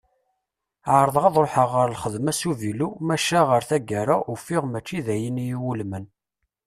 [0.97, 5.45] Ɛerḍeɣ ad ruḥeɣ ɣer lxedma s uvilu maca ɣer tagara ufiɣ mačči d ayen i
[5.49, 6.05] y-iwulmen.